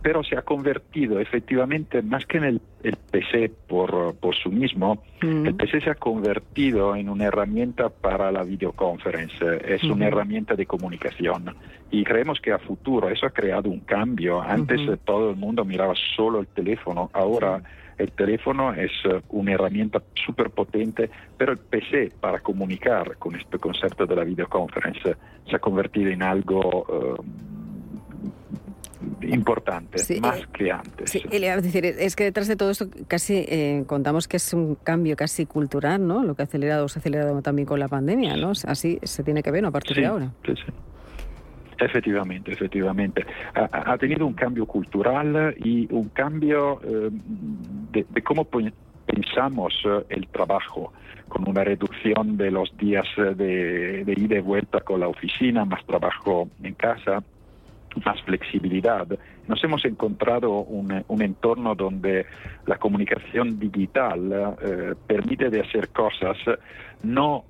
pero 0.02 0.24
se 0.24 0.36
ha 0.36 0.42
convertido 0.42 1.20
efectivamente, 1.20 2.02
más 2.02 2.26
que 2.26 2.38
en 2.38 2.44
el, 2.44 2.60
PC 2.94 3.50
por, 3.66 4.14
por 4.16 4.36
sí 4.36 4.48
mismo, 4.48 5.02
el 5.20 5.54
PC 5.56 5.80
se 5.80 5.90
ha 5.90 5.94
convertido 5.96 6.94
en 6.94 7.08
una 7.08 7.24
herramienta 7.24 7.88
para 7.88 8.30
la 8.30 8.44
videoconferencia, 8.44 9.54
es 9.54 9.82
una 9.84 10.06
herramienta 10.06 10.54
de 10.54 10.66
comunicación. 10.66 11.56
Y 11.90 12.04
creemos 12.04 12.40
que 12.40 12.52
a 12.52 12.58
futuro 12.58 13.08
eso 13.08 13.26
ha 13.26 13.30
creado 13.30 13.70
un 13.70 13.80
cambio. 13.80 14.40
Antes 14.40 14.80
todo 15.04 15.30
el 15.30 15.36
mundo 15.36 15.64
miraba 15.64 15.94
solo 16.16 16.40
el 16.40 16.46
teléfono, 16.46 17.10
ahora 17.12 17.62
el 17.98 18.12
teléfono 18.12 18.74
es 18.74 18.90
eh, 19.04 19.22
una 19.30 19.52
herramienta 19.52 20.02
súper 20.14 20.50
potente, 20.50 21.10
pero 21.36 21.52
el 21.52 21.58
PC 21.58 22.12
para 22.20 22.40
comunicar 22.40 23.16
con 23.16 23.34
este 23.36 23.58
concepto 23.58 24.06
de 24.06 24.16
la 24.16 24.24
videoconferencia 24.24 25.16
se 25.48 25.56
ha 25.56 25.58
convertido 25.58 26.10
en 26.10 26.22
algo... 26.22 26.86
Eh, 27.18 27.22
importante, 29.22 30.20
más 30.20 30.40
eh, 30.40 30.46
que 30.52 30.70
antes. 30.70 31.10
Sí, 31.10 31.22
es 31.30 31.62
decir, 31.62 31.84
es 31.84 32.16
que 32.16 32.24
detrás 32.24 32.48
de 32.48 32.56
todo 32.56 32.70
esto 32.70 32.88
casi 33.08 33.84
contamos 33.86 34.28
que 34.28 34.36
es 34.36 34.52
un 34.52 34.76
cambio 34.76 35.16
casi 35.16 35.46
cultural, 35.46 36.06
¿no? 36.06 36.22
Lo 36.22 36.34
que 36.34 36.42
ha 36.42 36.44
acelerado, 36.46 36.88
se 36.88 36.98
ha 36.98 37.00
acelerado 37.00 37.42
también 37.42 37.66
con 37.66 37.80
la 37.80 37.88
pandemia, 37.88 38.36
¿no? 38.36 38.52
Así 38.66 38.98
se 39.02 39.22
tiene 39.22 39.42
que 39.42 39.50
ver 39.50 39.62
¿no? 39.62 39.68
a 39.68 39.72
partir 39.72 39.96
de 39.96 40.06
ahora. 40.06 40.30
Sí, 40.44 40.54
sí. 40.54 40.72
Efectivamente, 41.78 42.52
efectivamente. 42.52 43.26
Ha, 43.54 43.98
tenido 43.98 44.26
un 44.26 44.32
cambio 44.32 44.66
cultural 44.66 45.54
y 45.58 45.86
un 45.92 46.08
cambio 46.08 46.80
eh, 46.82 47.10
de, 47.92 48.22
cómo 48.22 48.46
pensamos 49.06 49.74
eh, 49.84 50.04
el 50.08 50.28
trabajo, 50.28 50.92
con 51.28 51.48
una 51.48 51.64
reducción 51.64 52.36
de 52.36 52.50
los 52.50 52.74
días 52.78 53.06
eh, 53.18 53.34
de, 53.34 54.14
ida 54.16 54.36
y 54.36 54.40
vuelta 54.40 54.80
con 54.80 55.00
la 55.00 55.08
oficina, 55.08 55.64
más 55.64 55.84
trabajo 55.84 56.48
en 56.62 56.74
casa, 56.74 57.22
más 58.04 58.20
flexibilidad. 58.22 59.06
Nos 59.48 59.62
hemos 59.64 59.84
encontrado 59.84 60.50
un, 60.50 61.22
entorno 61.22 61.74
donde 61.74 62.26
la 62.66 62.76
comunicación 62.76 63.58
digital 63.58 64.56
permite 65.06 65.50
de 65.50 65.60
hacer 65.60 65.88
cosas 65.88 66.36
no 67.02 67.44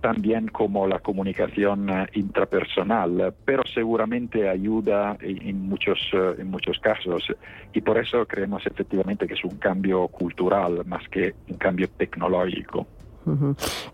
también 0.00 0.48
como 0.48 0.86
la 0.86 1.00
comunicación 1.00 1.90
eh, 1.90 2.06
intrapersonal, 2.14 3.34
pero 3.44 3.62
seguramente 3.72 4.48
ayuda 4.48 5.16
en 5.20 5.68
muchos, 5.68 5.98
eh, 6.12 6.36
en 6.38 6.50
muchos 6.50 6.78
casos 6.78 7.24
y 7.72 7.80
por 7.80 7.98
eso 7.98 8.26
creemos 8.26 8.66
efectivamente 8.66 9.26
que 9.26 9.34
es 9.34 9.44
un 9.44 9.58
cambio 9.58 10.08
cultural 10.08 10.84
más 10.86 11.08
que 11.08 11.34
un 11.48 11.56
cambio 11.56 11.88
tecnológico. 11.88 12.86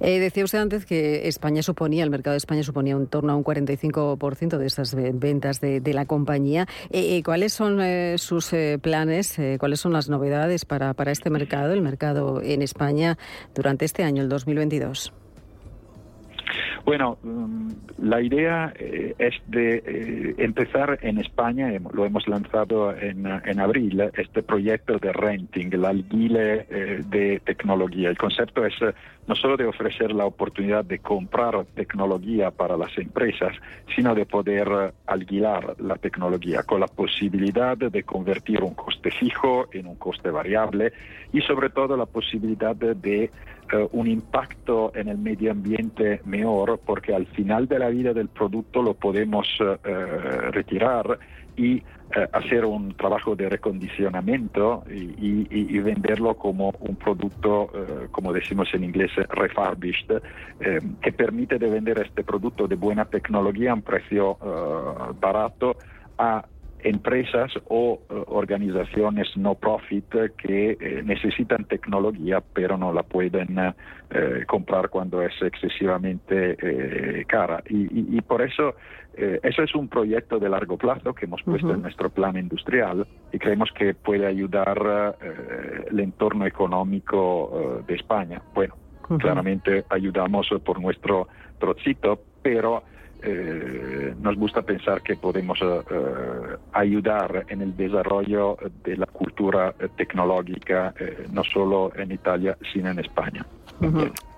Eh, 0.00 0.19
decía 0.19 0.45
usted 0.45 0.59
antes 0.59 0.87
que 0.87 1.29
España 1.29 1.62
suponía, 1.62 2.05
el 2.05 2.11
mercado 2.11 2.33
de 2.33 2.38
España 2.38 2.62
suponía 2.62 2.95
en 2.95 3.07
torno 3.07 3.33
a 3.33 3.37
un 3.37 3.45
45% 3.45 4.59
de 4.59 4.67
esas 4.67 4.95
ventas 4.95 5.61
de, 5.61 5.95
la 5.95 6.07
compañía. 6.07 6.67
¿Cuáles 7.25 7.53
son 7.53 7.81
sus 8.19 8.50
planes, 8.83 9.37
cuáles 9.59 9.81
son 9.81 9.93
las 9.93 10.09
novedades 10.09 10.64
para, 10.64 10.93
para 10.95 11.12
este 11.12 11.31
mercado, 11.31 11.73
el 11.73 11.83
mercado 11.83 12.43
en 12.43 12.62
España, 12.62 13.17
durante 13.55 13.85
este 13.85 14.03
año, 14.03 14.23
el 14.23 14.29
2022? 14.29 15.12
Bueno, 16.85 17.17
mm, 17.23 17.69
la 18.03 18.21
idea 18.21 18.73
eh, 18.79 19.14
es 19.19 19.35
de 19.47 19.83
eh, 19.87 20.35
empezar 20.37 20.99
en 21.00 21.19
España, 21.19 21.73
lo 21.95 22.05
hemos 22.05 22.29
lanzado 22.29 22.95
en, 22.95 23.26
en, 23.26 23.61
abril, 23.61 24.11
este 24.19 24.43
proyecto 24.43 24.99
de 24.99 25.11
renting, 25.12 25.73
el 25.73 25.85
alquile 25.87 26.67
eh, 26.69 27.03
de 27.09 27.41
tecnología. 27.43 28.11
El 28.11 28.19
concepto 28.19 28.67
es 28.67 28.75
no 29.26 29.35
solo 29.35 29.57
de 29.57 29.64
ofrecer 29.64 30.12
la 30.12 30.26
oportunidad 30.26 30.85
de 30.85 30.99
comprar 30.99 31.64
tecnología 31.75 32.50
para 32.50 32.76
las 32.76 32.97
empresas, 32.99 33.57
sino 33.97 34.14
de 34.14 34.26
poder 34.26 34.93
alquilar 35.07 35.76
la 35.81 35.97
tecnología 35.97 36.64
con 36.64 36.81
la 36.81 36.87
posibilidad 36.87 37.79
de 37.79 38.03
convertir 38.03 38.62
un 38.62 38.75
coste 38.75 39.11
fijo 39.11 39.69
en 39.73 39.87
un 39.87 39.97
coste 39.97 40.31
variable 40.31 40.93
y 41.33 41.41
sobre 41.41 41.71
todo 41.71 41.97
la 41.97 42.05
posibilidad 42.05 42.76
de 42.76 43.31
eh, 43.73 43.88
un 43.92 44.06
impacto 44.06 44.92
en 44.94 45.09
el 45.09 45.16
medio 45.16 45.50
ambiente 45.50 46.21
mejor 46.26 46.80
porque 46.85 47.14
al 47.14 47.26
final 47.26 47.66
de 47.66 47.78
la 47.78 47.88
vida 47.88 48.12
del 48.12 48.28
producto 48.28 48.83
lo 48.83 48.94
podemos 48.94 49.47
eh, 49.61 49.76
retirar 50.50 51.18
y 51.56 51.76
eh, 51.76 51.83
hacer 52.33 52.66
un 52.66 52.94
trabajo 52.94 53.35
de 53.35 53.49
recondicionamiento 53.49 54.85
y, 54.90 55.78
venderlo 55.78 56.35
como 56.35 56.73
un 56.80 56.97
producto, 56.97 57.71
como 58.11 58.33
decimos 58.33 58.68
en 58.73 58.85
inglés, 58.85 59.11
refurbished, 59.28 60.23
que 61.02 61.12
permite 61.12 61.59
de 61.59 61.68
vender 61.68 61.99
este 61.99 62.25
producto 62.25 62.66
de 62.66 62.76
buena 62.76 63.04
tecnología 63.04 63.73
a 63.73 63.75
un 63.75 63.83
precio 63.83 64.38
barato 65.21 65.76
a 66.16 66.42
empresas 66.85 67.50
o 67.69 68.00
organizaciones 68.29 69.37
no 69.37 69.55
profit 69.55 70.14
que 70.37 71.03
necesitan 71.05 71.64
tecnología 71.64 72.43
pero 72.53 72.76
no 72.76 72.93
la 72.93 73.03
pueden 73.03 73.59
comprar 74.47 74.91
cuando 74.91 75.23
es 75.23 75.33
excesivamente 75.43 77.25
cara. 77.26 77.62
Y, 77.69 78.21
por 78.21 78.43
eso 78.43 78.75
eso 79.17 79.62
es 79.62 79.75
un 79.75 79.88
proyecto 79.88 80.38
de 80.38 80.49
largo 80.49 80.76
plazo 80.76 81.14
que 81.14 81.25
hemos 81.25 81.43
puesto 81.43 81.73
en 81.73 81.83
nuestro 81.83 82.11
plan 82.11 82.37
industrial 82.37 83.07
y 83.33 83.38
creemos 83.38 83.71
que 83.73 83.95
puede 83.95 84.26
ayudar 84.26 85.17
el 85.91 86.00
entorno 86.00 86.47
económico 86.47 87.83
de 87.87 87.95
España. 87.95 88.43
Bueno, 88.55 88.76
claramente 89.19 89.85
ayudamos 89.88 90.49
por 90.64 90.81
nuestro 90.81 91.29
trocito, 91.59 92.21
pero 92.43 92.83
eh, 93.26 94.14
nos 94.21 94.37
gusta 94.37 94.61
pensar 94.61 95.00
que 95.00 95.16
podemos 95.16 95.59
eh, 95.62 96.57
ayudar 96.73 97.47
en 97.49 97.62
el 97.62 97.75
desarrollo 97.75 98.59
de 98.85 98.99
la 98.99 99.07
cultura 99.07 99.75
tecnológica, 99.97 100.93
eh, 101.00 101.26
no 101.33 101.43
solo 101.43 101.90
en 101.97 102.12
Italia, 102.12 102.59
sino 102.73 102.90
en 102.90 102.99
España. 102.99 103.47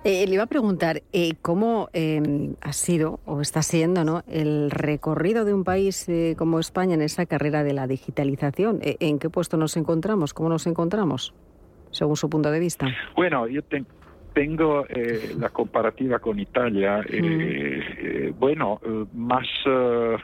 le 0.05 0.33
iba 0.33 0.43
a 0.43 0.47
preguntar 0.47 1.01
cómo 1.41 1.89
em, 1.91 2.55
ha 2.61 2.71
sido 2.71 3.19
o 3.25 3.41
está 3.41 3.61
siendo 3.61 4.05
¿no? 4.05 4.23
el 4.27 4.71
recorrido 4.71 5.43
de 5.43 5.53
un 5.53 5.65
país 5.65 6.07
como 6.37 6.59
España 6.59 6.93
en 6.93 7.01
esa 7.01 7.25
carrera 7.25 7.63
de 7.63 7.73
la 7.73 7.87
digitalización. 7.87 8.79
¿En 8.81 9.19
qué 9.19 9.29
puesto 9.29 9.57
nos 9.57 9.75
encontramos? 9.75 10.33
¿Cómo 10.33 10.47
nos 10.47 10.65
encontramos? 10.65 11.33
Según 11.91 12.15
su 12.15 12.29
punto 12.29 12.51
de 12.51 12.59
vista. 12.59 12.87
Bueno, 13.15 13.47
yo 13.47 13.61
tengo 13.63 13.87
tengo 14.37 14.85
eh, 14.87 15.33
la 15.39 15.49
comparativa 15.49 16.19
con 16.19 16.39
Italia, 16.39 17.01
eh, 17.09 17.81
eh, 17.97 18.33
bueno, 18.37 18.79
más, 19.15 19.47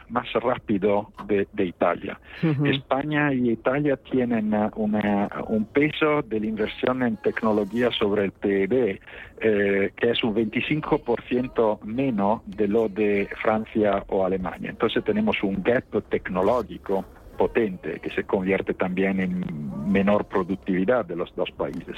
más 0.10 0.32
rápido 0.34 1.12
de, 1.25 1.48
Italia. 1.65 2.20
España 2.63 3.34
y 3.34 3.50
Italia 3.50 3.98
tienen 3.98 4.53
un 4.75 5.65
peso 5.74 6.22
de 6.22 6.39
la 6.41 6.46
inversión 6.46 7.01
en 7.01 7.17
tecnología 7.17 7.89
sobre 7.89 8.25
el 8.25 8.32
PIB 8.34 9.00
que 9.39 10.10
es 10.12 10.24
un 10.24 10.36
25% 10.36 11.82
menos 11.82 12.41
de 12.46 12.67
lo 12.67 12.89
de 12.89 13.27
Francia 13.41 14.03
o 14.10 14.24
Alemania. 14.24 14.70
Entonces 14.70 15.03
tenemos 15.03 15.41
un 15.41 15.63
gap 15.63 15.86
tecnológico 16.10 17.03
potente 17.34 18.00
que 18.00 18.10
se 18.10 18.24
convierte 18.24 18.74
también 18.74 19.20
en 19.20 19.92
menor 19.92 20.25
productividad 20.25 21.06
de 21.06 21.16
los 21.16 21.34
dos 21.36 21.52
países. 21.52 21.96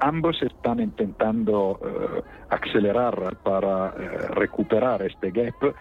Ambos 0.00 0.42
están 0.42 0.80
intentando 0.80 1.80
eh, 1.82 2.22
acelerar 2.50 3.36
para 3.42 3.88
eh, 3.88 4.08
recuperar 4.28 5.02
este 5.02 5.30
gap, 5.30 5.74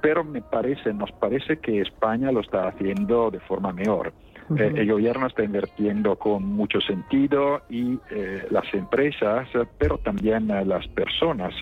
pero 0.00 0.24
me 0.24 0.40
parece, 0.42 0.92
nos 0.94 1.10
parece 1.12 1.58
que 1.58 1.80
España 1.80 2.30
lo 2.30 2.40
está 2.40 2.68
haciendo 2.68 3.30
de 3.30 3.40
forma 3.40 3.72
mejor. 3.72 4.12
Eh, 4.56 4.72
el 4.76 4.90
gobierno 4.90 5.26
está 5.26 5.44
invirtiendo 5.44 6.16
con 6.16 6.44
mucho 6.44 6.80
sentido 6.80 7.62
y 7.68 7.98
eh, 8.10 8.46
las 8.50 8.72
empresas, 8.72 9.48
pero 9.76 9.98
también 9.98 10.50
eh, 10.50 10.64
las 10.64 10.86
personas, 10.88 11.54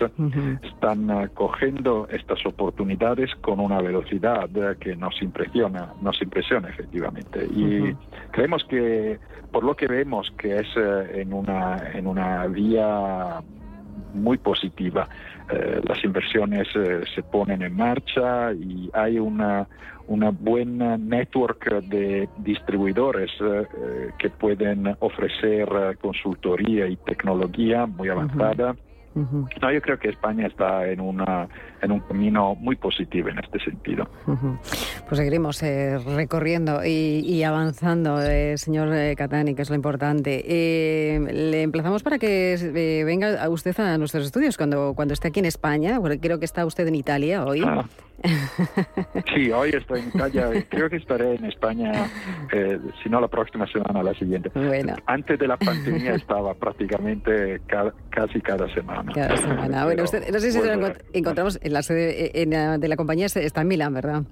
están 0.63 1.29
cogiendo 1.33 2.07
estas 2.09 2.45
oportunidades 2.45 3.33
con 3.41 3.59
una 3.59 3.81
velocidad 3.81 4.49
que 4.79 4.95
nos 4.95 5.21
impresiona, 5.21 5.93
nos 6.01 6.21
impresiona 6.21 6.69
efectivamente. 6.69 7.45
Y 7.45 7.95
creemos 8.31 8.63
que, 8.65 9.19
por 9.51 9.63
lo 9.63 9.75
que 9.75 9.87
vemos, 9.87 10.31
que 10.37 10.57
es 10.57 10.67
en 11.13 11.33
una, 11.33 11.91
en 11.93 12.07
una 12.07 12.47
vía 12.47 13.41
muy 14.13 14.37
positiva. 14.37 15.07
las 15.87 16.03
inversiones 16.03 16.67
se 17.13 17.23
ponen 17.23 17.61
en 17.61 17.75
marcha 17.75 18.53
y 18.53 18.89
hay 18.93 19.19
una, 19.19 19.67
una 20.07 20.31
buena 20.31 20.97
network 20.97 21.69
de 21.83 22.29
distribuidores 22.37 23.31
eh, 23.41 24.11
que 24.17 24.29
pueden 24.29 24.95
ofrecer 24.99 25.67
eh, 25.69 25.95
consultoría 26.01 26.87
y 26.87 26.95
tecnología 26.97 27.85
muy 27.85 28.09
avanzada. 28.09 28.75
No, 29.15 29.71
yo 29.71 29.81
creo 29.81 29.97
que 29.97 30.09
España 30.09 30.45
está 30.45 30.87
en, 30.87 31.01
una, 31.01 31.47
en 31.81 31.91
un 31.91 32.01
camino 32.01 32.53
muy 32.53 32.75
positivo 32.75 33.29
en 33.29 33.39
este 33.39 33.59
sentido. 33.61 34.07
Pues 35.07 35.17
seguiremos 35.17 35.63
eh, 35.63 35.97
recorriendo 35.97 36.85
y, 36.85 37.41
avanzando, 37.41 38.19
señor 38.57 38.89
Catani, 39.15 39.55
que 39.55 39.63
es 39.63 39.71
lo 39.71 39.75
importante. 39.75 40.43
le 40.47 41.63
emplazamos 41.63 42.03
para 42.03 42.19
que 42.19 43.03
venga 43.07 43.49
usted 43.49 43.79
a 43.79 43.97
nuestros 43.97 44.23
estudios 44.23 44.55
cuando, 44.55 44.93
cuando 44.95 45.15
esté 45.15 45.29
aquí 45.29 45.39
en 45.39 45.47
España, 45.47 45.97
porque 45.99 46.19
creo 46.19 46.37
que 46.37 46.45
está 46.45 46.63
usted 46.67 46.85
en 46.85 46.93
Italia 46.93 47.43
hoy. 47.43 47.63
Ah. 47.65 47.85
Sí, 49.35 49.51
hoy 49.51 49.69
estoy 49.69 50.01
en 50.01 50.07
Italia. 50.09 50.49
Creo 50.69 50.89
que 50.89 50.97
estaré 50.97 51.35
en 51.35 51.45
España, 51.45 51.91
eh, 52.51 52.79
si 53.03 53.09
no 53.09 53.21
la 53.21 53.27
próxima 53.27 53.67
semana, 53.67 54.01
la 54.01 54.13
siguiente. 54.15 54.51
Antes 55.05 55.39
de 55.39 55.47
la 55.47 55.57
pandemia 55.57 56.13
estaba 56.15 56.53
prácticamente 56.53 57.61
casi 58.09 58.41
cada 58.41 58.73
semana. 58.73 59.11
Cada 59.13 59.37
semana. 59.37 59.85
Bueno, 59.85 60.03
usted, 60.03 60.29
no 60.31 60.39
sé 60.39 60.51
si 60.51 60.59
lo 60.59 60.93
encontramos 61.13 61.59
en 61.61 61.73
la 61.73 61.81
sede 61.81 62.31
de 62.33 62.87
la 62.87 62.95
compañía, 62.95 63.27
está 63.27 63.61
en 63.61 63.67
Milán, 63.67 63.93
¿verdad? 63.93 64.23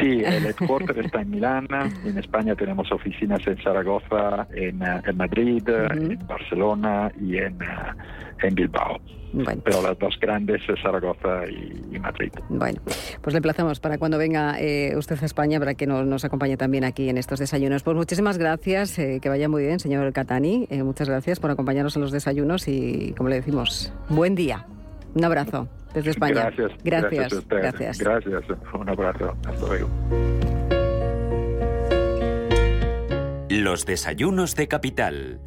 Sí, 0.00 0.22
el 0.24 0.46
headquarter 0.46 0.98
está 0.98 1.20
en 1.22 1.30
Milán, 1.30 1.68
en 2.04 2.18
España 2.18 2.54
tenemos 2.54 2.90
oficinas 2.92 3.46
en 3.46 3.56
Zaragoza, 3.58 4.46
en, 4.54 4.78
Madrid, 5.16 5.68
en 5.68 6.26
Barcelona 6.26 7.10
y 7.20 7.38
en, 7.38 7.58
en 8.42 8.54
Bilbao. 8.54 9.00
Pero 9.64 9.82
las 9.82 9.98
dos 9.98 10.18
grandes 10.20 10.60
es 10.68 10.80
Zaragoza 10.82 11.46
y, 11.46 11.98
Madrid. 11.98 12.32
Bueno, 12.48 12.80
pues 13.22 13.32
le 13.32 13.38
emplazamos 13.38 13.80
para 13.80 13.96
cuando 13.96 14.18
venga 14.18 14.60
eh, 14.60 14.94
usted 14.96 15.18
a 15.22 15.24
España 15.24 15.58
para 15.58 15.74
que 15.74 15.86
nos, 15.86 16.24
acompañe 16.24 16.56
también 16.56 16.84
aquí 16.84 17.08
en 17.08 17.16
estos 17.16 17.38
desayunos. 17.38 17.82
Pues 17.82 17.96
muchísimas 17.96 18.38
gracias, 18.38 18.98
eh, 18.98 19.20
que 19.22 19.28
vaya 19.28 19.48
muy 19.48 19.62
bien, 19.62 19.80
señor 19.80 20.12
Catani. 20.12 20.66
Eh, 20.70 20.82
muchas 20.82 21.08
gracias 21.08 21.40
por 21.40 21.50
acompañarnos 21.50 21.96
en 21.96 22.02
los 22.02 22.12
desayunos 22.12 22.68
y, 22.68 23.14
como 23.16 23.30
le 23.30 23.36
decimos, 23.36 23.92
buen 24.08 24.34
día. 24.34 24.66
Un 25.14 25.24
abrazo 25.24 25.68
desde 25.94 26.10
España. 26.10 26.50
Gracias. 26.50 26.72
Gracias. 26.82 27.48
Gracias. 27.48 27.98
gracias. 27.98 28.44
Un 28.74 28.88
abrazo. 28.88 29.36
Hasta 29.46 29.66
luego. 29.66 29.88
Los 33.48 33.84
desayunos 33.84 34.56
de 34.56 34.68
Capital 34.68 35.40